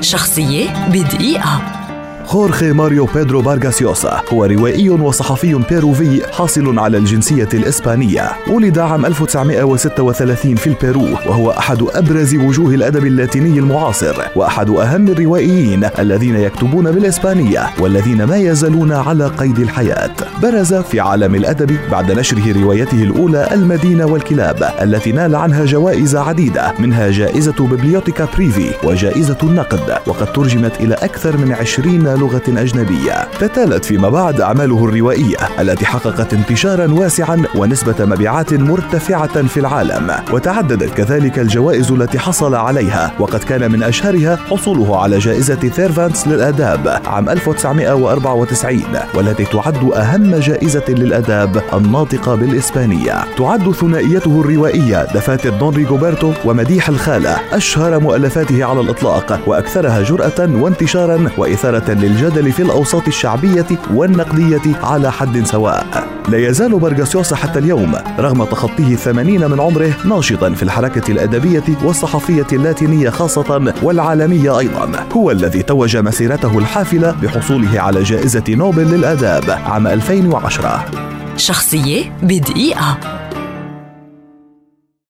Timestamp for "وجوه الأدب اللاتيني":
12.34-13.58